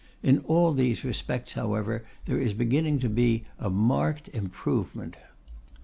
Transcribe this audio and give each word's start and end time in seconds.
In 0.23 0.39
all 0.39 0.73
these 0.73 1.03
respects, 1.05 1.53
however, 1.53 2.03
there 2.25 2.39
is 2.39 2.55
beginning 2.55 2.97
to 3.01 3.07
be 3.07 3.45
a 3.59 3.69
marked 3.69 4.29
improvement. 4.29 5.15